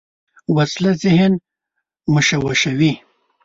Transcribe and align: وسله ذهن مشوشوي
وسله 0.55 0.91
ذهن 1.03 1.33
مشوشوي 2.13 2.91